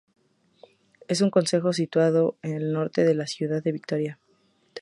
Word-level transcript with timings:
Es 1.07 1.21
un 1.21 1.29
concejo 1.29 1.73
situado 1.73 2.35
al 2.41 2.73
norte 2.73 3.03
de 3.05 3.13
la 3.13 3.27
ciudad 3.27 3.61
de 3.61 3.71
Vitoria. 3.71 4.19